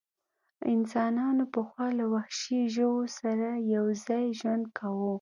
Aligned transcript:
انسانانو 0.73 1.43
پخوا 1.53 1.87
له 1.99 2.05
وحشي 2.13 2.59
ژوو 2.75 3.01
سره 3.19 3.47
یو 3.75 3.85
ځای 4.05 4.25
ژوند 4.39 4.65
کاوه. 4.77 5.09